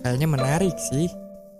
Kayaknya 0.00 0.28
menarik 0.32 0.76
sih 0.80 1.12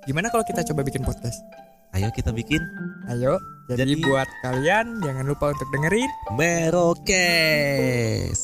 Gimana 0.08 0.32
kalau 0.32 0.40
kita 0.48 0.64
coba 0.72 0.80
bikin 0.80 1.04
podcast? 1.04 1.44
Ayo 1.92 2.08
kita 2.16 2.32
bikin 2.32 2.64
Ayo 3.12 3.36
Jadi, 3.68 4.00
Jadi- 4.00 4.00
buat 4.00 4.24
kalian 4.40 5.04
jangan 5.04 5.28
lupa 5.28 5.52
untuk 5.52 5.68
dengerin 5.68 6.08
Merokes. 6.40 8.40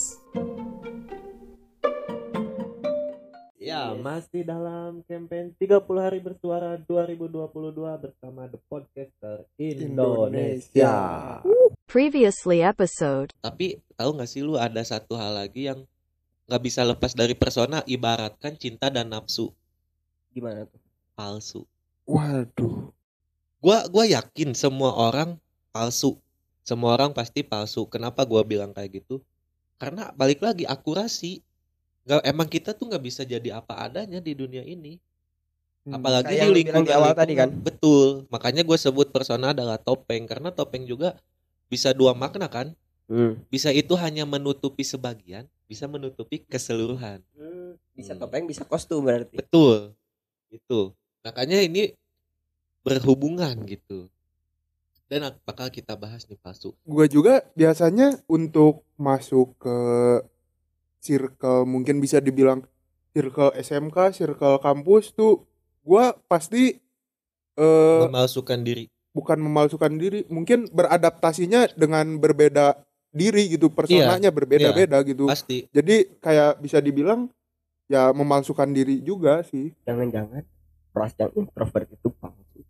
Ya, 3.57 3.91
masih 3.99 4.47
dalam 4.47 5.03
campaign 5.11 5.51
30 5.59 5.99
hari 5.99 6.23
bersuara 6.23 6.79
2022 6.87 7.75
bersama 7.99 8.47
The 8.47 8.63
Podcaster 8.71 9.43
Indonesia. 9.59 10.95
Previously 11.91 12.63
episode. 12.63 13.35
Tapi 13.43 13.83
tahu 13.99 14.11
nggak 14.15 14.31
sih 14.31 14.47
lu 14.47 14.55
ada 14.55 14.87
satu 14.87 15.19
hal 15.19 15.35
lagi 15.35 15.67
yang 15.67 15.83
nggak 16.47 16.63
bisa 16.63 16.87
lepas 16.87 17.11
dari 17.19 17.35
persona 17.35 17.83
ibaratkan 17.91 18.55
cinta 18.55 18.87
dan 18.87 19.11
nafsu 19.11 19.51
gimana 20.37 20.69
tuh 20.69 20.81
palsu. 21.17 21.65
Waduh. 22.05 22.93
Gua 23.59 23.89
gua 23.89 24.05
yakin 24.05 24.53
semua 24.53 24.93
orang 24.93 25.41
palsu. 25.73 26.21
Semua 26.63 26.95
orang 26.95 27.17
pasti 27.17 27.41
palsu. 27.41 27.89
Kenapa 27.89 28.23
gua 28.29 28.45
bilang 28.45 28.71
kayak 28.77 29.03
gitu? 29.03 29.25
Karena 29.81 30.13
balik 30.13 30.45
lagi 30.45 30.69
akurasi. 30.69 31.41
Nggak, 32.07 32.23
emang 32.23 32.47
kita 32.47 32.71
tuh 32.77 32.87
nggak 32.93 33.03
bisa 33.03 33.27
jadi 33.27 33.59
apa 33.59 33.83
adanya 33.83 34.23
di 34.23 34.37
dunia 34.37 34.63
ini. 34.63 35.01
Apalagi 35.91 36.35
Kayak 36.35 36.39
di 36.39 36.39
yang 36.39 36.51
lu 36.51 36.55
bilang 36.55 36.59
lingkungan 36.63 36.87
di 36.87 36.95
awal 36.95 37.13
tadi 37.17 37.33
kan? 37.35 37.49
Betul. 37.51 38.27
Makanya 38.31 38.63
gue 38.63 38.79
sebut 38.79 39.11
persona 39.11 39.51
adalah 39.51 39.79
topeng 39.79 40.27
karena 40.27 40.55
topeng 40.55 40.87
juga 40.87 41.19
bisa 41.67 41.91
dua 41.91 42.15
makna 42.15 42.47
kan. 42.47 42.75
hmm. 43.11 43.51
Bisa 43.51 43.71
itu 43.75 43.95
hanya 43.99 44.23
menutupi 44.27 44.83
sebagian, 44.87 45.47
bisa 45.67 45.91
menutupi 45.91 46.43
keseluruhan. 46.47 47.23
bisa 47.97 48.13
Hmm. 48.13 48.21
topeng 48.23 48.45
bisa 48.45 48.63
kostum 48.63 49.03
berarti 49.03 49.41
Betul. 49.41 49.97
Itu. 50.51 50.95
Makanya 51.27 51.63
ini 51.65 51.95
berhubungan 52.87 53.55
gitu. 53.67 54.07
Dan 55.07 55.31
apakah 55.31 55.71
kita 55.71 55.95
bahas 55.95 56.27
nih 56.27 56.39
palsu? 56.39 56.75
Gue 56.83 57.07
juga 57.07 57.47
biasanya 57.55 58.19
untuk 58.27 58.83
masuk 58.99 59.55
ke 59.59 59.79
circle 60.99 61.63
mungkin 61.63 62.03
bisa 62.03 62.19
dibilang 62.19 62.67
circle 63.15 63.55
SMK, 63.55 64.11
circle 64.11 64.59
kampus 64.59 65.15
tuh 65.15 65.47
gua 65.87 66.13
pasti 66.27 66.77
eh 67.57 68.03
Memalsukan 68.05 68.61
diri. 68.67 68.91
bukan 69.15 69.39
memalsukan 69.41 69.97
diri, 69.97 70.29
mungkin 70.29 70.69
beradaptasinya 70.69 71.73
dengan 71.73 72.21
berbeda 72.21 72.77
diri 73.17 73.49
gitu, 73.49 73.73
personanya 73.73 74.29
berbeda-beda 74.29 75.01
gitu. 75.07 75.25
Pasti. 75.25 75.65
Jadi 75.73 76.21
kayak 76.21 76.61
bisa 76.61 76.85
dibilang 76.85 77.33
ya 77.87 78.11
memalsukan 78.11 78.67
diri 78.69 78.99
juga 78.99 79.43
sih. 79.43 79.71
jangan-jangan 79.83 80.43
ras 80.91 81.13
yang 81.15 81.31
introvert 81.35 81.87
itu 81.87 82.09
palsu 82.13 82.61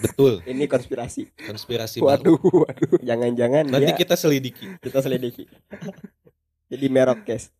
Betul. 0.00 0.40
ini 0.50 0.64
konspirasi 0.64 1.28
Konspirasi 1.38 1.98
baru. 1.98 2.36
Waduh, 2.36 2.62
waduh. 2.62 2.96
jangan-jangan 3.00 3.64
Nanti 3.66 3.86
dia 3.86 3.96
kita 3.96 4.14
selidiki. 4.14 4.66
kita 4.78 4.98
selidiki 4.98 5.44
jadi 6.66 6.86
merok 6.88 7.22
case 7.22 7.52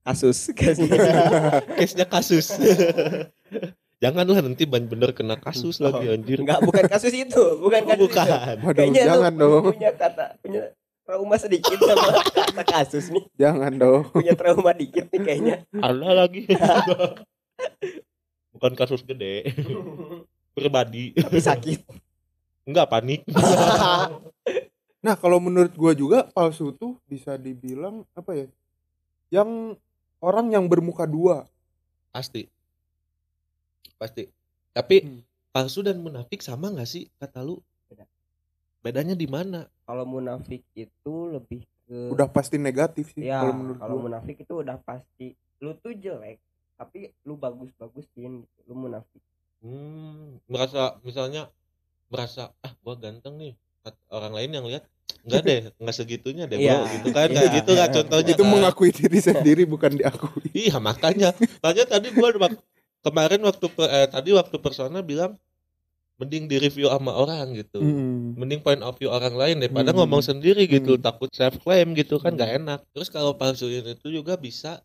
kasus 0.00 0.50
case 0.52 0.82
Case-nya 1.78 2.04
kasus. 2.04 2.50
Janganlah 4.02 4.42
nanti 4.42 4.66
bener 4.66 5.14
kena 5.14 5.38
kasus 5.38 5.78
lagi 5.78 6.10
anjir. 6.10 6.42
enggak 6.42 6.58
bukan 6.60 6.90
kasus 6.90 7.14
itu 7.14 7.38
bukan 7.62 7.86
Oh, 7.86 7.88
kasus 7.88 8.02
bukan. 8.04 8.26
itu. 8.26 8.34
Waduh, 8.60 8.74
Kayaknya 8.74 8.98
lu 9.00 9.06
jangan 9.14 9.32
dong. 9.38 9.62
punya 9.70 9.90
kata 9.94 10.24
punya 10.42 10.62
trauma 11.12 11.36
sedikit 11.36 11.76
sama 11.76 12.24
kata 12.24 12.64
kasus 12.64 13.12
nih 13.12 13.24
Jangan 13.36 13.72
dong. 13.76 14.08
punya 14.08 14.32
trauma 14.32 14.72
dikit 14.72 15.12
nih 15.12 15.20
kayaknya 15.20 15.56
Ada 15.76 16.08
lagi. 16.16 16.48
Bukan 18.56 18.72
kasus 18.72 19.04
gede. 19.04 19.52
Pribadi. 20.56 21.12
tapi 21.12 21.36
sakit 21.36 21.84
Enggak 22.64 22.88
panik. 22.88 23.20
Nah, 25.02 25.18
kalau 25.18 25.42
menurut 25.42 25.74
gua 25.74 25.98
juga 25.98 26.30
palsu 26.30 26.70
tuh 26.70 26.94
bisa 27.10 27.34
dibilang 27.34 28.06
apa 28.14 28.38
ya? 28.38 28.46
Yang 29.34 29.74
orang 30.22 30.54
yang 30.54 30.70
bermuka 30.70 31.10
dua. 31.10 31.42
Pasti. 32.14 32.46
Pasti. 33.98 34.30
Tapi 34.70 35.02
Hmm. 35.02 35.20
palsu 35.50 35.82
dan 35.82 35.98
munafik 35.98 36.38
sama 36.38 36.70
nggak 36.70 36.86
sih 36.86 37.10
kata 37.18 37.42
lu? 37.42 37.58
Beda. 37.90 38.06
Bedanya 38.78 39.18
di 39.18 39.26
mana? 39.26 39.66
Kalau 39.82 40.04
munafik 40.04 40.62
itu 40.72 41.14
lebih 41.28 41.62
ke 41.84 42.10
Udah 42.10 42.30
pasti 42.30 42.56
negatif 42.56 43.10
sih 43.12 43.26
ya 43.26 43.42
kalau 43.42 43.54
menurut 43.54 43.78
kalau 43.80 43.96
munafik 43.98 44.36
itu 44.38 44.54
udah 44.54 44.76
pasti 44.82 45.34
lu 45.58 45.74
tuh 45.78 45.94
jelek 45.94 46.38
tapi 46.74 47.14
lu 47.22 47.34
bagus 47.36 47.70
bagusin 47.76 48.42
gitu. 48.42 48.58
lu 48.66 48.74
munafik 48.74 49.22
Hmm, 49.62 50.42
merasa 50.50 50.98
misalnya 51.06 51.46
merasa 52.10 52.50
ah 52.66 52.74
gua 52.82 52.98
ganteng 52.98 53.38
nih. 53.38 53.54
Orang 54.10 54.34
lain 54.34 54.50
yang 54.50 54.66
lihat 54.66 54.82
enggak 55.22 55.42
deh, 55.46 55.60
enggak 55.78 55.96
segitunya 55.96 56.50
deh, 56.50 56.58
Iya. 56.58 56.82
bro. 56.82 56.90
Gitu 56.90 57.08
kan 57.14 57.28
kayak 57.30 57.46
Iya. 57.46 57.56
gitu 57.62 57.72
kan 57.78 57.88
contohnya. 57.94 58.32
Itu 58.34 58.42
kan. 58.42 58.50
mengakui 58.50 58.90
diri 58.90 59.18
sendiri 59.30 59.62
bukan 59.62 59.94
diakui. 59.94 60.50
Iya, 60.50 60.82
makanya. 60.82 61.30
Makanya 61.62 61.84
tadi 61.86 62.10
gua 62.10 62.34
kemarin 63.06 63.40
waktu 63.46 63.66
eh, 63.86 64.06
tadi 64.10 64.30
waktu 64.34 64.56
persona 64.58 64.98
bilang 64.98 65.38
mending 66.22 66.46
di 66.46 66.56
review 66.56 66.86
sama 66.86 67.10
orang 67.12 67.50
gitu. 67.52 67.82
Hmm. 67.82 68.38
mending 68.38 68.62
point 68.62 68.78
of 68.78 68.94
view 68.94 69.10
orang 69.10 69.34
lain 69.34 69.58
daripada 69.58 69.90
Hmm. 69.90 69.98
ngomong 69.98 70.22
sendiri 70.22 70.64
gitu 70.64 70.94
Hmm. 70.94 71.02
takut 71.02 71.26
self 71.30 71.58
claim 71.58 71.90
gitu 71.92 72.16
kan 72.16 72.32
nggak 72.32 72.62
enak 72.62 72.80
terus 72.90 73.10
kalau 73.10 73.34
palsuin 73.34 73.82
itu 73.84 74.06
juga 74.08 74.34
bisa 74.34 74.78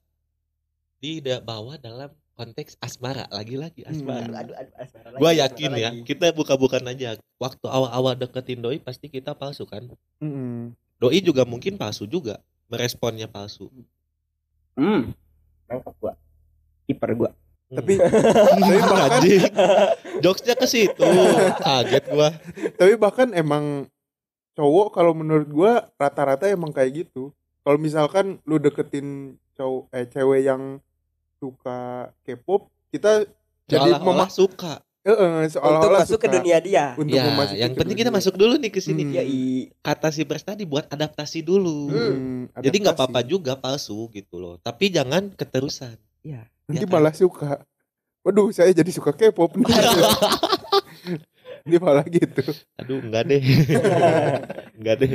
dibawa 0.97 1.77
dalam 1.77 2.09
konteks 2.33 2.77
asmara 2.79 3.29
lagi-lagi 3.29 3.81
asmara 3.83 4.25
Hmm. 4.25 4.39
aduh 4.39 4.55
aduh 4.55 4.75
asmara 4.75 5.07
lagi, 5.09 5.17
gua 5.17 5.29
asmara 5.29 5.41
yakin 5.45 5.71
ya 5.73 5.89
lagi. 5.89 5.99
kita 6.03 6.25
buka-bukan 6.31 6.83
aja 6.83 7.07
waktu 7.37 7.65
awal-awal 7.65 8.13
deketin 8.13 8.59
doi 8.59 8.77
pasti 8.77 9.05
kita 9.05 9.33
palsu 9.33 9.63
kan 9.63 9.85
Hmm. 10.17 10.73
doi 10.97 11.17
juga 11.19 11.45
mungkin 11.45 11.77
palsu 11.77 12.05
juga 12.05 12.41
meresponnya 12.67 13.25
palsu 13.25 13.69
hmm 14.73 15.13
nangkep 15.67 15.93
gua 15.97 16.13
kiper 16.85 17.11
gua 17.15 17.31
Tapi 17.69 17.93
Hmm. 17.93 18.11
tapi 18.57 18.77
bahkan 18.81 19.21
jokesnya 20.17 20.55
ke 20.55 20.65
situ 20.65 21.03
kaget 21.59 22.03
gua 22.07 22.31
tapi 22.73 22.93
bahkan 22.95 23.29
emang 23.31 23.85
cowok 24.53 24.87
kalau 24.89 25.11
menurut 25.11 25.47
gua 25.47 25.71
rata-rata 25.95 26.47
emang 26.47 26.71
kayak 26.71 27.05
gitu. 27.05 27.29
Kalau 27.61 27.77
misalkan 27.77 28.39
lu 28.43 28.57
deketin 28.57 29.35
cowok 29.53 29.91
eh 29.91 30.05
cewek 30.05 30.41
yang 30.41 30.79
suka 31.35 31.79
K-pop, 32.23 32.65
kita 32.87 33.27
jadi 33.65 33.99
memak 33.99 34.31
suka 34.31 34.79
eh, 35.03 35.11
eh, 35.11 35.29
untuk 35.43 35.51
seolah-olah 35.53 36.01
masuk 36.01 36.17
ke 36.17 36.25
suka 36.25 36.33
dunia 36.33 36.57
dia 36.57 36.85
untuk 36.95 37.13
ya 37.13 37.23
memasuki 37.25 37.59
yang 37.59 37.71
ke 37.71 37.77
penting 37.77 37.97
kita 37.97 38.09
dunia. 38.09 38.17
masuk 38.17 38.33
dulu 38.33 38.53
nih 38.55 38.71
ke 38.71 38.79
sini 38.79 39.03
Hmm. 39.03 39.13
ya 39.13 39.23
i 39.23 39.41
kata 39.77 40.07
si 40.09 40.23
Pres 40.23 40.41
tadi 40.41 40.63
buat 40.63 40.87
adaptasi 40.87 41.39
dulu 41.41 41.87
Hmm, 41.87 42.47
Jadi 42.55 42.75
nggak 42.79 42.95
adaptasi. 42.95 43.11
apa-apa 43.11 43.21
juga 43.21 43.53
palsu 43.55 44.07
gitu 44.09 44.35
loh. 44.37 44.55
Tapi 44.57 44.89
jangan 44.89 45.29
keterusan. 45.31 45.99
Ya 46.27 46.41
Nanti 46.67 46.83
Ya 46.83 46.87
kan? 46.87 46.93
malah 46.99 47.15
suka. 47.15 47.63
Waduh, 48.27 48.51
saya 48.51 48.75
jadi 48.75 48.91
suka 48.91 49.15
K-pop 49.15 49.55
nih. 49.55 49.71
Dia 51.67 51.79
malah 51.79 52.03
gitu. 52.07 52.43
Aduh, 52.75 52.99
enggak 52.99 53.23
deh. 53.31 53.39
enggak 54.77 54.95
deh. 54.99 55.11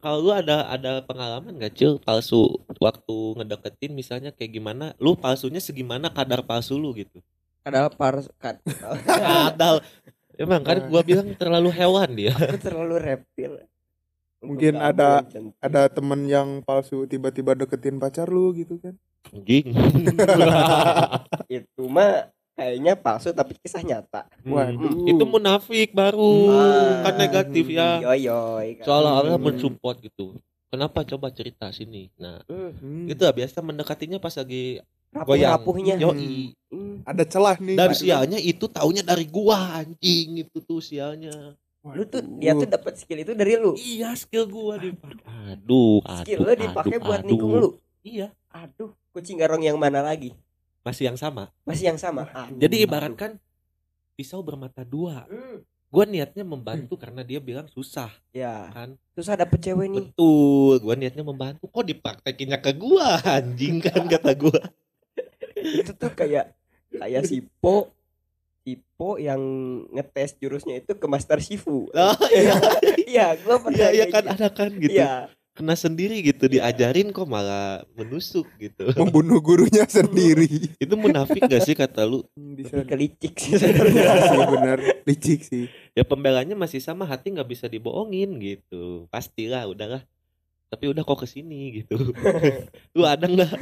Kalau 0.00 0.18
lu 0.18 0.32
ada 0.32 0.66
ada 0.66 1.04
pengalaman 1.04 1.54
gak 1.60 1.76
cil 1.78 2.00
palsu 2.02 2.56
waktu 2.82 3.16
ngedeketin 3.38 3.92
misalnya 3.92 4.32
kayak 4.32 4.58
gimana? 4.58 4.96
Lu 4.96 5.12
palsunya 5.14 5.60
segimana 5.60 6.08
kadar 6.08 6.40
palsu 6.42 6.80
lu 6.80 6.96
gitu? 6.96 7.20
kadal 7.62 7.94
par 7.94 8.18
kad 8.42 8.58
Kadal 9.06 9.86
Emang 10.34 10.66
kan 10.66 10.82
gua 10.90 11.04
bilang 11.06 11.30
terlalu 11.38 11.70
hewan 11.70 12.10
dia. 12.16 12.34
Aku 12.34 12.58
terlalu 12.58 12.96
reptil. 12.98 13.62
Mungkin 14.42 14.74
ada- 14.74 15.22
ada 15.58 15.82
temen 15.86 16.26
yang 16.26 16.60
palsu 16.60 17.04
tiba-tiba 17.04 17.54
deketin 17.54 17.96
pacar 17.96 18.26
lu 18.26 18.50
gitu 18.52 18.76
kan 18.76 18.98
Anjing. 19.30 19.70
itu 21.48 21.82
mah 21.84 22.26
kayaknya 22.52 22.92
palsu 22.94 23.30
tapi 23.30 23.54
kisah 23.56 23.80
nyata. 23.80 24.26
Waduh. 24.42 25.06
Itu 25.06 25.24
munafik 25.24 25.92
baru. 25.92 26.50
Ah. 26.50 27.06
Kan 27.06 27.14
negatif 27.16 27.64
ya. 27.68 28.02
Yoy 28.02 28.26
yoy. 28.26 28.66
kan. 28.76 28.84
Seolah-olah 28.84 29.34
Hmm. 29.34 29.46
mensupport 29.46 29.96
gitu. 30.00 30.36
Kenapa 30.68 31.04
coba 31.06 31.28
cerita 31.28 31.68
sini? 31.68 32.08
Nah, 32.16 32.40
Hmm, 32.44 32.72
Hmm. 32.72 33.04
itu 33.06 33.20
lah 33.20 33.30
biasa 33.30 33.60
mendekatinya 33.60 34.16
pas 34.16 34.32
lagi 34.32 34.80
rapuh 35.10 35.28
goyang. 35.30 35.52
rapuhnya. 35.54 35.94
Yoi. 35.98 36.56
Hmm. 36.66 37.04
ada 37.04 37.22
celah 37.22 37.56
nih 37.58 37.76
Dan 37.76 37.92
sialnya 37.92 38.38
itu 38.38 38.64
taunya 38.66 39.02
dari 39.02 39.24
gua 39.26 39.78
anjing 39.78 40.40
itu 40.40 40.58
tuh 40.58 40.80
sialnya. 40.80 41.52
Lu 41.82 42.06
tuh 42.06 42.22
dia 42.38 42.54
tuh 42.54 42.64
dapat 42.64 42.94
skill 42.94 43.20
itu 43.20 43.34
dari 43.34 43.58
lu. 43.58 43.74
Iya 43.74 44.14
skill 44.14 44.46
gua 44.46 44.78
dipakai. 44.78 45.18
Aduh, 45.50 45.98
aduh. 46.06 46.22
Skill 46.22 46.40
lu 46.40 46.54
dipakai 46.54 46.96
buat 46.96 47.20
aduh. 47.20 47.28
nikung 47.28 47.52
lu. 47.52 47.70
Iya, 48.02 48.30
Aduh, 48.50 48.90
kucing 49.10 49.38
garong 49.38 49.62
yang 49.62 49.78
mana 49.78 50.02
lagi? 50.02 50.34
masih 50.82 51.06
yang 51.06 51.14
sama. 51.14 51.46
Masih 51.62 51.86
yang 51.86 51.98
sama. 51.98 52.26
Aduh. 52.30 52.58
Jadi 52.58 52.82
ibaratkan 52.82 53.38
pisau 54.14 54.42
bermata 54.42 54.82
dua. 54.82 55.26
Hmm. 55.26 55.62
Gua 55.86 56.02
niatnya 56.02 56.42
membantu 56.42 56.96
karena 56.96 57.20
dia 57.20 57.36
bilang 57.36 57.68
susah 57.68 58.08
Ya, 58.32 58.72
kan. 58.72 58.96
susah 59.12 59.36
dapet 59.36 59.60
cewek 59.60 59.92
nih. 59.92 60.08
Betul, 60.08 60.80
gua 60.80 60.94
niatnya 60.94 61.20
membantu. 61.20 61.66
Kok 61.68 61.84
dipraktekinnya 61.84 62.58
ke 62.58 62.72
gua 62.74 63.18
anjing 63.22 63.78
kan 63.78 64.06
kata 64.06 64.32
gua. 64.34 64.58
itu 65.54 65.92
tuh 65.92 66.10
kayak 66.10 66.54
kayak 66.90 67.22
si 67.24 67.46
Po 67.60 67.92
si 68.62 68.78
Po 68.94 69.18
yang 69.18 69.42
ngetes 69.90 70.38
jurusnya 70.38 70.78
itu 70.78 70.94
ke 70.94 71.06
Master 71.06 71.38
Shifu. 71.38 71.90
Oh 71.90 72.16
iya, 72.30 72.54
Iya, 73.12 73.26
gua 73.42 73.58
pernah 73.58 73.90
iya, 73.90 73.90
iya 73.92 74.06
kan 74.08 74.22
gitu. 74.24 74.34
ada 74.34 74.48
kan 74.48 74.70
gitu. 74.72 74.94
Iya, 74.94 75.12
Kena 75.52 75.76
sendiri 75.76 76.24
gitu 76.24 76.48
diajarin 76.48 77.12
kok 77.12 77.28
malah 77.28 77.84
menusuk 77.92 78.48
gitu. 78.56 78.88
membunuh 78.96 79.36
gurunya 79.36 79.84
sendiri 79.84 80.48
Itu 80.80 80.96
munafik 80.96 81.44
gak 81.44 81.60
sih 81.60 81.76
kata 81.76 82.08
lu? 82.08 82.24
Bisa 82.32 82.80
kelicik 82.88 83.36
sih 83.36 83.60
Iya 83.60 83.68
sebenarnya. 83.68 84.32
sih 84.32 84.40
benar 84.48 84.78
licik 85.04 85.40
sih 85.44 85.64
Ya 85.92 86.08
pembelanya 86.08 86.56
masih 86.56 86.80
sama 86.80 87.04
hati 87.04 87.36
nggak 87.36 87.44
bisa 87.44 87.68
dibohongin 87.68 88.40
gitu. 88.40 89.04
Pastilah 89.12 89.68
udahlah. 89.68 90.00
Tapi 90.72 90.88
udah 90.88 91.04
kok 91.04 91.20
ke 91.20 91.28
sini 91.28 91.84
gitu. 91.84 92.00
lu 92.96 93.04
ada 93.04 93.28
nggak? 93.28 93.52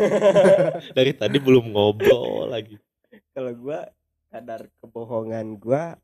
Dari 0.94 1.10
tadi 1.10 1.42
belum 1.42 1.74
ngobrol 1.74 2.46
lagi. 2.46 2.78
Kalau 3.34 3.50
gua 3.58 3.90
kadar 4.30 4.70
kebohongan 4.78 5.58
gua 5.58 5.98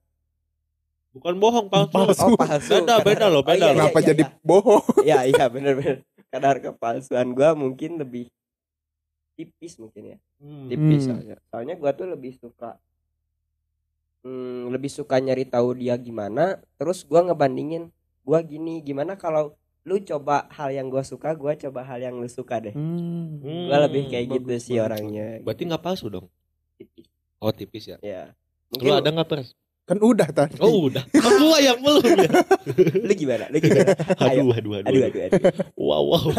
Bukan 1.16 1.40
bohong 1.40 1.72
palsu. 1.72 1.96
Palsu. 1.96 2.20
oh 2.28 2.36
palsu. 2.36 2.76
Beda, 2.76 3.00
beda 3.00 3.26
loh, 3.32 3.40
Oh, 3.40 3.46
beda 3.46 3.56
iya, 3.56 3.72
loh. 3.72 3.72
iya, 3.72 3.80
kenapa 3.88 3.98
iya, 3.98 4.06
jadi 4.12 4.22
iya. 4.28 4.36
bohong 4.44 4.84
Iya, 5.08 5.18
iya 5.32 5.44
benar-benar. 5.48 5.96
Kadar 6.28 6.56
kepalsuan 6.60 7.28
gua 7.32 7.56
mungkin 7.56 7.96
lebih 7.96 8.28
tipis 9.32 9.80
mungkin 9.80 10.12
ya. 10.12 10.18
Hmm. 10.36 10.68
tipis 10.68 11.08
Hmm. 11.08 11.16
soalnya. 11.16 11.36
Soalnya 11.48 11.74
gua 11.80 11.96
tuh 11.96 12.04
lebih 12.04 12.36
suka 12.36 12.76
hmm, 14.20 14.68
lebih 14.68 14.92
suka 14.92 15.16
nyari 15.16 15.48
tahu 15.48 15.72
dia 15.78 15.96
gimana, 15.96 16.60
terus 16.76 17.00
gua 17.06 17.24
ngebandingin 17.24 17.88
gua 18.20 18.44
gini, 18.44 18.84
gimana 18.84 19.16
kalau 19.16 19.56
lu 19.86 19.96
coba 20.02 20.50
hal 20.52 20.68
yang 20.68 20.92
gua 20.92 21.00
suka, 21.00 21.32
gua 21.32 21.56
coba 21.56 21.80
hal 21.80 22.02
yang 22.02 22.20
lu 22.20 22.28
suka 22.28 22.60
deh. 22.60 22.76
Hmm. 22.76 23.40
Gua 23.40 23.88
lebih 23.88 24.12
kayak 24.12 24.36
gitu 24.36 24.52
bagus, 24.52 24.62
sih 24.68 24.76
bagus. 24.76 24.84
orangnya. 24.84 25.26
Berarti 25.40 25.62
nggak 25.64 25.80
palsu 25.80 26.12
dong? 26.12 26.26
tipis. 26.76 27.08
Oh 27.40 27.52
tipis 27.52 27.90
ya. 27.90 27.96
Ya. 28.00 28.32
Lu 28.76 28.92
ada 28.92 29.12
nggak 29.12 29.28
pers? 29.28 29.50
kan 29.86 30.02
udah 30.02 30.26
tadi 30.34 30.58
Oh 30.58 30.90
udah. 30.90 31.06
Kan 31.14 31.32
gua 31.38 31.62
yang 31.62 31.78
belum 31.78 32.02
ya. 32.02 32.30
lu 33.06 33.12
gimana? 33.14 33.46
Lu 33.46 33.58
gimana? 33.62 33.94
Aduh, 34.26 34.50
aduh, 34.50 34.82
aduh. 34.82 34.90
Aduh, 34.90 35.02
aduh, 35.06 35.20
aduh. 35.30 35.42
Wow, 35.78 36.02
wow. 36.10 36.26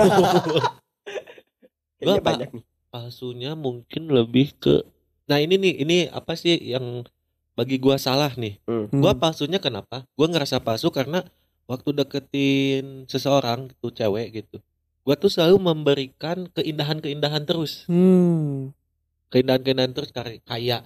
Gua, 2.03 2.19
banyak 2.19 2.51
nih. 2.51 2.63
Palsunya 2.91 3.55
mungkin 3.55 4.11
lebih 4.11 4.51
ke 4.59 4.83
Nah, 5.27 5.43
ini 5.43 5.59
nih, 5.59 5.73
ini 5.83 5.97
apa 6.07 6.39
sih 6.39 6.55
yang 6.55 7.03
bagi 7.51 7.77
gua 7.83 7.99
salah 7.99 8.31
nih? 8.35 8.63
Hmm. 8.63 8.87
Gua 8.91 9.15
palsunya 9.15 9.59
kenapa? 9.59 10.07
Gua 10.15 10.31
ngerasa 10.31 10.63
palsu 10.63 10.87
karena 10.87 11.23
waktu 11.67 11.91
deketin 11.91 13.03
seseorang 13.11 13.67
gitu, 13.71 13.91
cewek 13.91 14.43
gitu. 14.43 14.63
Gua 15.03 15.19
tuh 15.19 15.27
selalu 15.27 15.59
memberikan 15.59 16.47
keindahan-keindahan 16.51 17.43
terus. 17.47 17.87
hmm. 17.87 18.75
Keindahan-keindahan 19.27 19.91
terus 19.91 20.11
kayak 20.15 20.39
kayak 20.47 20.81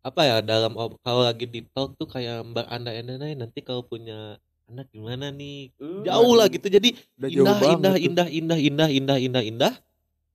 apa 0.00 0.20
ya 0.24 0.36
dalam 0.40 0.72
kalau 1.04 1.22
lagi 1.28 1.44
di 1.44 1.60
talk 1.76 1.92
tuh 2.00 2.08
kayak 2.08 2.40
berandai-andai 2.56 3.36
nanti 3.36 3.60
kalau 3.60 3.84
punya 3.84 4.40
anak 4.64 4.88
gimana 4.94 5.28
nih 5.28 5.74
Hmm. 5.76 6.06
jauh 6.06 6.32
lah 6.38 6.48
gitu 6.48 6.70
jadi 6.70 6.94
indah 7.20 7.56
banget 7.58 7.76
indah, 7.76 7.94
indah 8.00 8.28
indah 8.30 8.58
indah 8.58 8.88
indah 8.88 9.18
indah 9.20 9.42
indah 9.44 9.74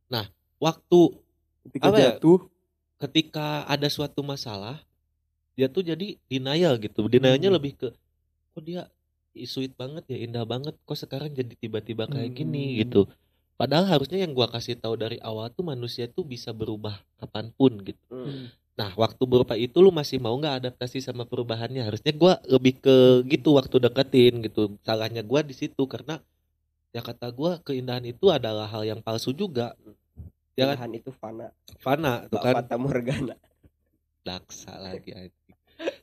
nah 0.05 0.29
waktu 0.61 1.17
ketika 1.65 1.85
apa 1.89 1.97
ya? 1.97 2.05
jatuh 2.13 2.39
ketika 3.01 3.65
ada 3.65 3.87
suatu 3.89 4.21
masalah 4.21 4.83
dia 5.57 5.65
tuh 5.71 5.81
jadi 5.81 6.19
denial 6.29 6.77
gitu 6.77 7.07
denialnya 7.09 7.49
Hmm. 7.49 7.57
lebih 7.57 7.73
ke 7.79 7.89
kok 8.53 8.61
dia 8.61 8.85
sweet 9.47 9.73
banget 9.73 10.03
ya 10.11 10.17
indah 10.29 10.45
banget 10.45 10.77
kok 10.77 10.99
sekarang 10.99 11.33
jadi 11.33 11.55
tiba-tiba 11.57 12.05
kayak 12.05 12.37
gini 12.37 12.75
Hmm. 12.75 12.77
gitu 12.85 13.01
padahal 13.55 13.87
harusnya 13.87 14.23
yang 14.23 14.35
gua 14.35 14.47
kasih 14.51 14.75
tahu 14.79 14.99
dari 14.99 15.17
awal 15.23 15.51
tuh 15.51 15.63
manusia 15.63 16.05
tuh 16.11 16.27
bisa 16.27 16.51
berubah 16.51 16.99
kapan 17.19 17.51
pun 17.55 17.79
gitu. 17.83 18.05
Hmm. 18.11 18.51
nah 18.75 18.91
waktu 18.99 19.23
berupa 19.23 19.55
itu 19.55 19.79
lu 19.79 19.87
masih 19.87 20.19
mau 20.19 20.35
nggak 20.35 20.67
adaptasi 20.67 20.99
sama 20.99 21.23
perubahannya? 21.23 21.79
Harusnya 21.79 22.11
gua 22.11 22.43
lebih 22.43 22.83
ke 22.83 23.23
gitu 23.31 23.55
waktu 23.55 23.79
deketin 23.79 24.43
gitu. 24.43 24.75
Salahnya 24.83 25.23
gua 25.23 25.39
di 25.43 25.55
situ 25.55 25.83
karena 25.87 26.19
ya 26.91 26.99
kata 26.99 27.31
gua 27.31 27.63
keindahan 27.63 28.03
itu 28.03 28.27
adalah 28.27 28.67
hal 28.67 28.83
yang 28.83 28.99
palsu 28.99 29.31
juga. 29.31 29.75
Ya 30.59 30.75
kan? 30.75 30.87
Pilihan 30.87 30.93
itu 30.99 31.11
fana. 31.15 31.47
fana 31.79 32.27
tuh 32.27 32.39
kan? 32.43 32.53
Fata 32.59 32.75
Morgana. 32.75 33.35
daksa 34.25 34.73
lagi 34.81 35.13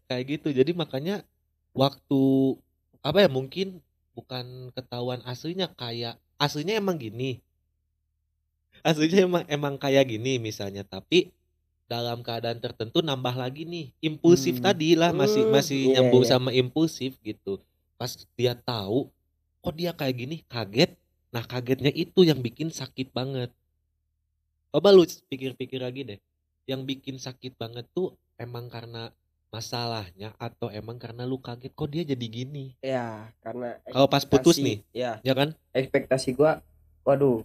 kayak 0.06 0.24
gitu. 0.28 0.48
Jadi 0.54 0.72
makanya 0.72 1.26
waktu 1.74 2.22
apa 3.02 3.18
ya 3.24 3.28
mungkin 3.32 3.82
bukan 4.14 4.70
ketahuan 4.76 5.24
aslinya 5.24 5.72
kayak 5.74 6.20
aslinya 6.42 6.74
emang 6.82 6.98
gini. 6.98 7.38
Aslinya 8.82 9.22
emang 9.22 9.44
emang 9.46 9.74
kayak 9.78 10.10
gini 10.10 10.42
misalnya 10.42 10.82
tapi 10.82 11.30
dalam 11.86 12.24
keadaan 12.26 12.58
tertentu 12.58 12.98
nambah 12.98 13.38
lagi 13.38 13.62
nih. 13.62 13.94
Impulsif 14.02 14.58
Hmm. 14.58 14.64
tadi 14.66 14.98
lah 14.98 15.14
masih 15.14 15.46
Hmm, 15.46 15.52
masih 15.54 15.80
iya, 15.86 15.92
nyambung 16.02 16.24
iya. 16.26 16.30
sama 16.34 16.50
impulsif 16.50 17.14
gitu. 17.22 17.62
Pas 17.94 18.10
dia 18.34 18.58
tahu 18.58 19.06
kok 19.62 19.74
dia 19.78 19.94
kayak 19.94 20.14
gini? 20.18 20.36
Kaget? 20.50 20.98
Nah 21.30 21.46
kagetnya 21.46 21.94
itu 21.94 22.26
yang 22.26 22.42
bikin 22.42 22.74
sakit 22.74 23.14
banget. 23.14 23.54
Coba 24.74 24.90
lu 24.90 25.06
pikir-pikir 25.06 25.78
lagi 25.78 26.02
deh. 26.02 26.20
Yang 26.66 26.80
bikin 26.96 27.16
sakit 27.22 27.54
banget 27.54 27.86
tuh 27.94 28.16
emang 28.40 28.66
karena 28.66 29.14
masalahnya 29.52 30.32
atau 30.40 30.72
emang 30.72 30.96
karena 30.96 31.28
lu 31.28 31.36
kaget 31.36 31.76
kok 31.76 31.88
dia 31.92 32.02
jadi 32.08 32.26
gini? 32.26 32.72
Ya, 32.80 33.28
karena 33.44 33.76
Kalau 33.84 34.08
pas 34.08 34.24
putus 34.24 34.56
nih. 34.56 34.80
Ya, 34.96 35.20
ya 35.20 35.36
kan? 35.36 35.52
Ekspektasi 35.76 36.32
gua 36.32 36.64
waduh 37.04 37.44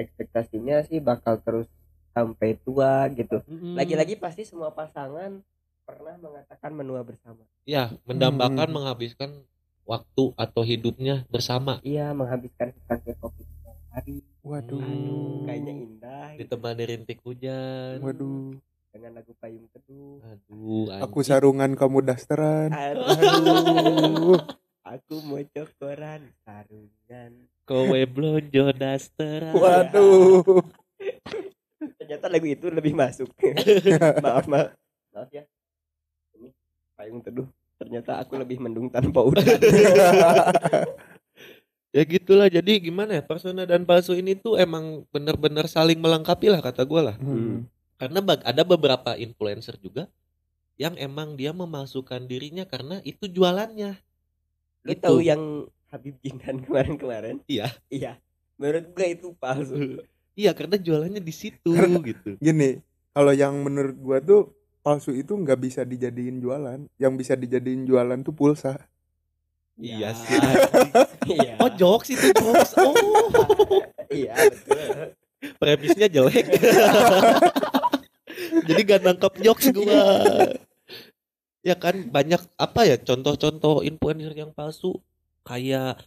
ekspektasinya 0.00 0.80
sih 0.88 0.96
bakal 1.00 1.36
terus 1.44 1.68
sampai 2.16 2.56
tua 2.64 3.04
gitu. 3.12 3.44
Hmm. 3.44 3.76
lagi-lagi 3.76 4.16
pasti 4.16 4.48
semua 4.48 4.72
pasangan 4.72 5.44
pernah 5.84 6.16
mengatakan 6.16 6.72
menua 6.72 7.04
bersama. 7.04 7.44
Ya 7.68 7.92
mendambakan 8.08 8.72
Hmm. 8.72 8.76
menghabiskan 8.80 9.30
waktu 9.84 10.32
atau 10.40 10.62
hidupnya 10.64 11.28
bersama. 11.28 11.84
Iya 11.84 12.16
menghabiskan 12.16 12.72
secangkir 12.72 13.20
kopi 13.20 13.44
setiap 13.44 13.76
hari. 13.92 14.24
Waduh. 14.40 14.80
Aduh. 14.80 15.44
kayaknya 15.44 15.72
indah. 15.76 16.28
Ditemani 16.40 16.82
rintik 16.88 17.20
hujan. 17.20 18.00
Waduh 18.00 18.56
dengan 18.96 19.20
lagu 19.20 19.36
payung 19.36 19.68
teduh 19.76 20.24
aduh 20.88 21.04
aku 21.04 21.18
anjing. 21.20 21.28
sarungan 21.28 21.70
kamu 21.74 21.98
dasteran. 22.02 22.70
Aduh. 22.70 24.38
Aku 24.86 25.18
mau 25.26 25.42
cokoran 25.42 26.30
sarungan. 26.46 27.50
Kowe 27.66 28.00
blonjo 28.06 28.70
dasteran. 28.70 29.50
Waduh. 29.50 30.46
Ternyata 31.98 32.30
lagu 32.30 32.46
itu 32.46 32.70
lebih 32.70 32.94
masuk. 32.94 33.26
Maaf 34.24 34.46
maaf. 34.46 34.78
Maaf 35.10 35.28
ya. 35.34 35.42
Ini 36.38 36.54
payung 36.94 37.18
teduh. 37.18 37.50
Ternyata 37.76 38.22
aku 38.22 38.38
lebih 38.38 38.62
mendung 38.62 38.86
tanpa 38.86 39.26
udan. 39.26 39.42
Ya 41.90 42.04
gitulah. 42.04 42.52
Jadi 42.52 42.76
gimana 42.78 43.16
ya 43.16 43.22
persona 43.24 43.64
dan 43.64 43.82
palsu 43.82 44.12
ini 44.12 44.36
tuh 44.36 44.60
emang 44.60 45.08
bener-bener 45.08 45.64
saling 45.64 45.96
melengkapi 45.96 46.52
lah 46.52 46.60
kata 46.60 46.84
gue 46.84 47.00
lah. 47.00 47.16
Hmm. 47.16 47.64
karena 47.96 48.20
bag- 48.20 48.44
ada 48.44 48.60
beberapa 48.60 49.16
influencer 49.16 49.80
juga 49.80 50.04
yang 50.76 50.94
emang 50.96 51.34
dia 51.34 51.50
memalsukan 51.50 52.24
dirinya 52.24 52.64
karena 52.64 53.00
itu 53.02 53.26
jualannya 53.26 53.96
lu 54.84 54.92
Gitu. 54.92 55.02
tahu 55.02 55.18
yang 55.20 55.42
Habib 55.88 56.14
Jindan 56.20 56.60
kemarin-kemarin 56.64 57.40
Iya. 57.44 57.72
iya 57.88 58.12
menurut 58.56 58.92
gue 58.92 59.06
itu 59.10 59.28
palsu 59.34 59.74
iya 60.38 60.52
karena 60.52 60.76
jualannya 60.76 61.20
di 61.20 61.32
situ 61.32 61.72
gitu 62.02 62.36
gini 62.36 62.80
kalau 63.10 63.32
yang 63.32 63.56
menurut 63.56 63.96
gua 63.96 64.18
tuh 64.20 64.52
palsu 64.80 65.10
itu 65.10 65.32
nggak 65.32 65.56
bisa 65.58 65.80
dijadiin 65.82 66.38
jualan 66.38 66.84
yang 66.94 67.12
bisa 67.14 67.32
dijadiin 67.32 67.84
jualan 67.84 68.20
tuh 68.20 68.32
pulsa 68.32 68.76
Iya 69.76 70.08
Ya. 70.08 70.10
sih. 70.12 70.36
Iya. 71.36 71.58
Oh 71.58 71.68
jokes 71.68 72.08
itu 72.08 72.32
jokes. 72.32 72.72
Oh 72.78 72.96
Iya 74.08 74.32
betul. 74.48 75.12
premisnya 75.58 76.08
jelek. 76.08 76.48
Jadi 78.64 78.80
gak 78.82 79.00
nangkep 79.02 79.32
jokes 79.42 79.66
gua. 79.70 80.00
Ya 81.66 81.74
kan 81.74 82.14
banyak 82.14 82.38
apa 82.54 82.86
ya 82.86 82.94
contoh-contoh 83.02 83.82
influencer 83.82 84.30
yang 84.38 84.54
palsu 84.54 85.02
kayak 85.42 85.98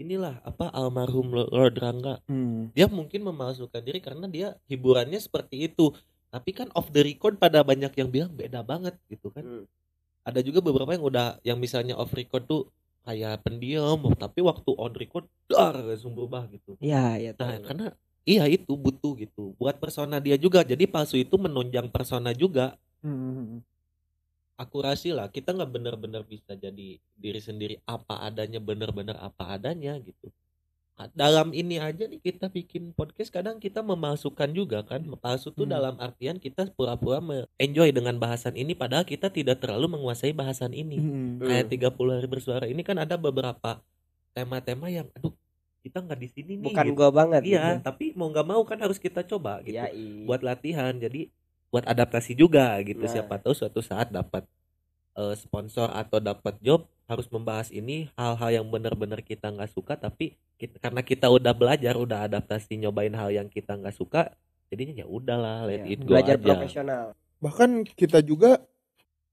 inilah 0.00 0.40
apa 0.42 0.72
almarhum 0.72 1.28
Lord 1.30 1.76
Rangga. 1.76 2.24
Hmm. 2.24 2.72
Dia 2.72 2.88
mungkin 2.88 3.22
memalsukan 3.28 3.84
diri 3.84 4.00
karena 4.00 4.26
dia 4.26 4.56
hiburannya 4.66 5.20
seperti 5.20 5.68
itu. 5.68 5.92
Tapi 6.32 6.50
kan 6.50 6.72
off 6.74 6.90
the 6.90 7.04
record 7.04 7.38
pada 7.38 7.62
banyak 7.62 7.92
yang 7.94 8.08
bilang 8.10 8.32
beda 8.32 8.64
banget 8.64 8.96
gitu 9.06 9.28
kan. 9.30 9.44
Hmm. 9.44 9.64
Ada 10.24 10.40
juga 10.40 10.64
beberapa 10.64 10.96
yang 10.96 11.04
udah 11.04 11.38
yang 11.44 11.60
misalnya 11.60 11.94
off 12.00 12.10
record 12.16 12.48
tuh 12.48 12.62
kayak 13.04 13.44
pendiam 13.44 14.00
tapi 14.16 14.40
waktu 14.40 14.70
on 14.80 14.96
record 14.96 15.28
dar 15.44 15.76
langsung 15.76 16.16
berubah 16.16 16.48
gitu. 16.48 16.80
Iya, 16.80 17.20
iya 17.20 17.32
Nah, 17.36 17.60
tahu. 17.60 17.64
karena 17.68 17.86
iya 18.24 18.44
itu 18.48 18.72
butuh 18.74 19.12
gitu. 19.20 19.52
Buat 19.60 19.76
persona 19.78 20.16
dia 20.18 20.40
juga. 20.40 20.64
Jadi 20.64 20.88
palsu 20.88 21.20
itu 21.20 21.36
menunjang 21.36 21.92
persona 21.92 22.32
juga. 22.32 22.74
Hmm. 23.04 23.33
Akurasi 24.54 25.10
lah. 25.10 25.26
Kita 25.30 25.50
nggak 25.50 25.70
benar-benar 25.70 26.22
bisa 26.22 26.54
jadi 26.54 26.98
diri 27.18 27.40
sendiri 27.42 27.82
apa 27.84 28.22
adanya 28.22 28.62
benar-benar 28.62 29.18
apa 29.18 29.58
adanya 29.58 29.98
gitu. 29.98 30.30
Nah, 30.94 31.10
Dalam 31.10 31.50
ini 31.50 31.82
aja 31.82 32.06
nih 32.06 32.22
kita 32.22 32.46
bikin 32.46 32.94
podcast 32.94 33.34
kadang 33.34 33.58
kita 33.58 33.82
memalsukan 33.82 34.46
juga 34.54 34.86
kan. 34.86 35.02
Palsu 35.18 35.50
tuh 35.50 35.66
Hmm. 35.66 35.74
dalam 35.74 35.94
artian 35.98 36.38
kita 36.38 36.70
pura-pura 36.70 37.18
enjoy 37.58 37.90
dengan 37.90 38.14
bahasan 38.22 38.54
ini 38.54 38.78
padahal 38.78 39.02
kita 39.02 39.26
tidak 39.26 39.58
terlalu 39.58 39.98
menguasai 39.98 40.30
bahasan 40.30 40.70
ini. 40.70 41.02
Hmm. 41.02 41.42
Kayak 41.42 41.66
30 41.74 42.14
hari 42.22 42.28
bersuara 42.30 42.66
ini 42.70 42.86
kan 42.86 42.94
ada 43.02 43.18
beberapa 43.18 43.82
tema-tema 44.38 44.86
yang 44.86 45.10
aduh 45.18 45.34
kita 45.82 45.98
nggak 45.98 46.20
di 46.22 46.28
sini 46.30 46.52
nih. 46.62 46.66
Bukan 46.70 46.86
gitu. 46.86 46.96
gua 46.96 47.10
banget. 47.10 47.42
Iya, 47.42 47.76
gitu. 47.76 47.90
tapi 47.90 48.04
mau 48.14 48.30
nggak 48.30 48.46
mau 48.46 48.62
kan 48.62 48.78
harus 48.78 49.02
kita 49.02 49.26
coba 49.26 49.66
gitu. 49.66 49.74
Iya. 49.74 49.90
Buat 50.30 50.46
latihan. 50.46 50.94
Jadi 50.94 51.26
buat 51.74 51.82
adaptasi 51.84 52.38
juga 52.38 52.78
gitu. 52.80 53.02
Nah. 53.02 53.10
Siapa 53.10 53.34
tahu 53.36 53.50
suatu 53.50 53.82
saat 53.82 54.08
dapat 54.08 54.46
eh, 55.12 55.34
sponsor 55.34 55.90
atau 55.90 56.22
dapat 56.22 56.54
job 56.60 56.86
harus 57.04 57.26
membahas 57.28 57.68
ini 57.68 58.08
hal-hal 58.14 58.62
yang 58.62 58.66
benar-benar 58.66 59.20
kita 59.20 59.50
nggak 59.50 59.68
suka 59.68 59.94
tapi 59.94 60.32
kita, 60.54 60.78
karena 60.78 61.02
kita 61.02 61.26
udah 61.26 61.50
belajar, 61.50 61.94
udah 61.94 62.24
adaptasi 62.24 62.78
nyobain 62.78 63.12
hal 63.12 63.28
yang 63.28 63.50
kita 63.50 63.74
nggak 63.74 63.92
suka, 63.92 64.30
jadinya 64.66 65.02
ya 65.02 65.06
udahlah 65.06 65.66
let 65.66 65.82
Iya, 65.82 65.90
it 65.90 66.00
go 66.00 66.14
Belajar 66.14 66.38
aja. 66.38 66.46
profesional. 66.46 67.04
bahkan 67.36 67.70
kita 67.84 68.22
juga 68.22 68.62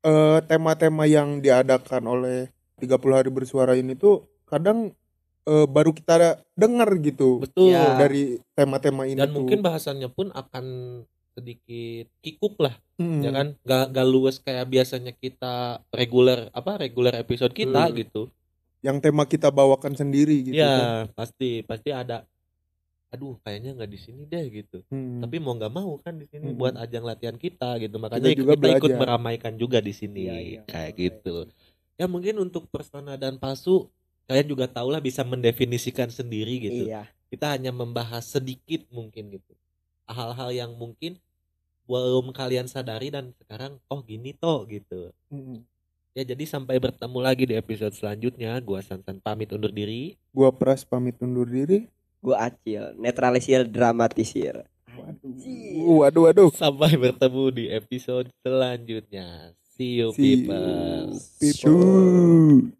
eh, 0.01 0.39
tema-tema 0.43 1.05
yang 1.05 1.39
diadakan 1.39 2.03
oleh 2.03 2.49
30 2.75 2.89
hari 3.13 3.29
bersuara 3.29 3.71
ini 3.73 3.93
tuh 3.93 4.25
kadang 4.43 4.91
eh, 5.43 5.65
baru 5.65 5.93
kita 5.93 6.35
dengar 6.53 6.89
gitu 6.99 7.39
Betul. 7.39 7.71
Ya. 7.71 7.95
dari 7.95 8.35
tema-tema 8.51 9.05
ini 9.05 9.15
Dan 9.15 9.31
tuh. 9.31 9.35
mungkin 9.39 9.61
bahasannya 9.61 10.09
pun 10.09 10.27
akan 10.29 10.65
sedikit 11.31 12.05
kikuk 12.19 12.55
lah 12.59 12.75
Hmm. 12.95 13.19
ya 13.19 13.31
kan 13.31 13.47
gak, 13.59 13.85
gak 13.91 14.07
luwes 14.07 14.37
kayak 14.37 14.67
biasanya 14.67 15.09
kita 15.11 15.53
reguler 15.89 16.51
apa 16.51 16.77
reguler 16.77 17.17
episode 17.17 17.49
kita 17.51 17.87
Hmm. 17.87 17.97
gitu 17.97 18.21
yang 18.81 18.97
tema 18.97 19.23
kita 19.23 19.47
bawakan 19.47 19.93
sendiri 19.93 20.41
gitu 20.43 20.57
kan. 20.57 20.61
ya 20.61 20.75
pasti 21.11 21.61
pasti 21.61 21.89
ada 21.89 22.25
aduh 23.07 23.35
kayaknya 23.41 23.75
nggak 23.75 23.91
di 23.91 23.99
sini 23.99 24.23
deh 24.23 24.45
gitu 24.47 24.85
Hmm. 24.87 25.19
tapi 25.19 25.35
mau 25.37 25.51
nggak 25.51 25.69
mau 25.69 25.99
kan 25.99 26.15
di 26.15 26.25
sini 26.25 26.47
Hmm. 26.47 26.57
buat 26.57 26.75
ajang 26.75 27.03
latihan 27.03 27.35
kita 27.35 27.75
gitu 27.77 27.95
makanya 27.97 28.31
juga 28.31 28.55
kita, 28.55 28.77
ikut 28.77 28.91
meramaikan 28.95 29.53
juga 29.55 29.77
di 29.79 29.91
sini 29.91 30.25
Iya, 30.25 30.37
iya. 30.39 30.61
kayak 30.63 30.93
gitu 30.95 31.35
ya 31.95 32.05
mungkin 32.05 32.39
untuk 32.39 32.65
persona 32.67 33.15
dan 33.15 33.35
palsu 33.35 33.89
kalian 34.25 34.47
juga 34.47 34.65
tahu 34.65 34.89
lah 34.89 34.99
bisa 34.99 35.21
mendefinisikan 35.21 36.07
sendiri 36.07 36.55
gitu 36.61 36.83
Iya. 36.87 37.03
kita 37.27 37.51
hanya 37.51 37.69
membahas 37.69 38.23
sedikit 38.23 38.87
mungkin 38.89 39.27
gitu 39.29 39.53
hal-hal 40.07 40.49
yang 40.53 40.71
mungkin 40.77 41.17
belum 41.89 42.31
kalian 42.31 42.71
sadari 42.71 43.11
dan 43.11 43.35
sekarang 43.35 43.81
oh 43.91 43.99
gini 44.05 44.31
toh 44.31 44.63
gitu. 44.69 45.11
Hmm. 45.27 45.65
ya 46.11 46.27
jadi 46.27 46.43
sampai 46.43 46.75
bertemu 46.75 47.19
lagi 47.23 47.43
di 47.47 47.55
episode 47.55 47.91
selanjutnya. 47.95 48.55
Gua 48.63 48.79
Sansan 48.83 49.19
pamit 49.19 49.51
undur 49.51 49.71
diri. 49.71 50.15
Gua 50.31 50.51
pras 50.51 50.87
pamit 50.87 51.19
undur 51.19 51.47
diri. 51.47 51.87
Gua 52.21 52.51
acil, 52.51 52.93
netralisir, 52.95 53.65
dramatisir. 53.65 54.63
Uh, 54.91 56.03
waduh 56.03 56.29
waduh. 56.29 56.51
Sampai 56.53 56.93
bertemu 56.95 57.43
di 57.51 57.65
episode 57.71 58.27
selanjutnya. 58.45 59.55
See 59.73 59.97
you 59.97 60.13
See 60.13 60.35
you, 60.35 60.45
people. 60.45 61.17
People 61.39 62.77